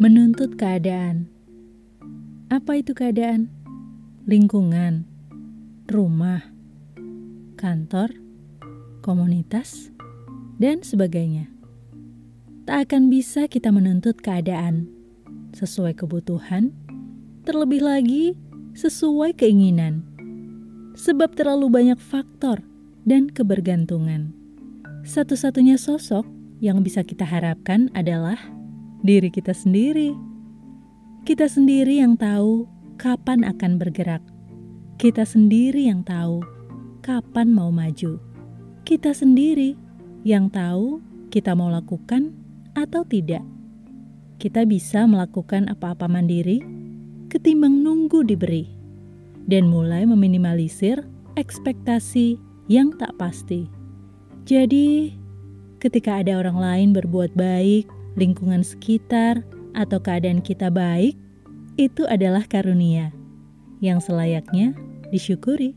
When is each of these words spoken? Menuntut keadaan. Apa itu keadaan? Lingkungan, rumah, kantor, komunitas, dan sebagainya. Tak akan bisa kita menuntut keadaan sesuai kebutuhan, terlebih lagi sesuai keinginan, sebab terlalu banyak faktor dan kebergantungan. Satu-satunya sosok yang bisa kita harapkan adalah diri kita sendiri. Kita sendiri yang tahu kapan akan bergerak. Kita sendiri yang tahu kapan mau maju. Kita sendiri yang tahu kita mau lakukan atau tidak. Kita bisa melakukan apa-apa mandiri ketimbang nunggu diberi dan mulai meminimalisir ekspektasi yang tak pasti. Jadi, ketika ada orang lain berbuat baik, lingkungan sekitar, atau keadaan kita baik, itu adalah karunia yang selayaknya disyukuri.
Menuntut 0.00 0.56
keadaan. 0.56 1.28
Apa 2.48 2.80
itu 2.80 2.96
keadaan? 2.96 3.52
Lingkungan, 4.24 5.04
rumah, 5.84 6.40
kantor, 7.60 8.16
komunitas, 9.04 9.92
dan 10.56 10.80
sebagainya. 10.80 11.52
Tak 12.64 12.88
akan 12.88 13.12
bisa 13.12 13.44
kita 13.50 13.68
menuntut 13.68 14.22
keadaan 14.24 14.88
sesuai 15.52 15.92
kebutuhan, 15.98 16.72
terlebih 17.44 17.84
lagi 17.84 18.32
sesuai 18.72 19.36
keinginan, 19.36 20.00
sebab 20.96 21.36
terlalu 21.36 21.68
banyak 21.68 22.00
faktor 22.00 22.64
dan 23.04 23.28
kebergantungan. 23.28 24.32
Satu-satunya 25.04 25.76
sosok 25.76 26.24
yang 26.62 26.80
bisa 26.80 27.02
kita 27.02 27.26
harapkan 27.26 27.90
adalah 27.92 28.38
diri 29.02 29.28
kita 29.28 29.50
sendiri. 29.50 30.14
Kita 31.26 31.46
sendiri 31.50 31.98
yang 32.02 32.14
tahu 32.14 32.66
kapan 32.98 33.42
akan 33.42 33.78
bergerak. 33.78 34.22
Kita 34.98 35.26
sendiri 35.26 35.90
yang 35.90 36.06
tahu 36.06 36.42
kapan 37.02 37.50
mau 37.50 37.74
maju. 37.74 38.22
Kita 38.86 39.10
sendiri 39.10 39.74
yang 40.22 40.50
tahu 40.50 41.02
kita 41.34 41.54
mau 41.58 41.70
lakukan 41.70 42.30
atau 42.78 43.02
tidak. 43.06 43.42
Kita 44.38 44.66
bisa 44.66 45.06
melakukan 45.06 45.70
apa-apa 45.70 46.10
mandiri 46.10 46.62
ketimbang 47.30 47.82
nunggu 47.82 48.26
diberi 48.26 48.66
dan 49.46 49.66
mulai 49.70 50.06
meminimalisir 50.06 51.02
ekspektasi 51.38 52.38
yang 52.70 52.94
tak 52.98 53.14
pasti. 53.18 53.66
Jadi, 54.42 55.14
ketika 55.78 56.22
ada 56.22 56.38
orang 56.42 56.58
lain 56.58 56.88
berbuat 56.90 57.34
baik, 57.38 57.86
lingkungan 58.16 58.64
sekitar, 58.64 59.40
atau 59.72 59.98
keadaan 60.00 60.44
kita 60.44 60.68
baik, 60.68 61.16
itu 61.80 62.04
adalah 62.08 62.44
karunia 62.44 63.08
yang 63.80 63.98
selayaknya 63.98 64.76
disyukuri. 65.08 65.72